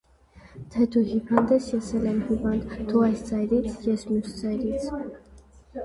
[0.75, 4.93] Թե դու հիվանդ ես, ես էլ եմ հիվանդ, դու այս ծայրից, ես մյուս ծայրից: